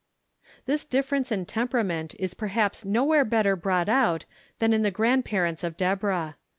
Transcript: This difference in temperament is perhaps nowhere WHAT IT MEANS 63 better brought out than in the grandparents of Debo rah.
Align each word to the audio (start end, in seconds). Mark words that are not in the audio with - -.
This 0.65 0.83
difference 0.83 1.31
in 1.31 1.45
temperament 1.45 2.15
is 2.17 2.33
perhaps 2.33 2.83
nowhere 2.83 3.19
WHAT 3.19 3.19
IT 3.19 3.19
MEANS 3.19 3.27
63 3.27 3.37
better 3.51 3.55
brought 3.55 3.89
out 3.89 4.25
than 4.57 4.73
in 4.73 4.81
the 4.81 4.89
grandparents 4.89 5.63
of 5.63 5.77
Debo 5.77 6.01
rah. 6.01 6.33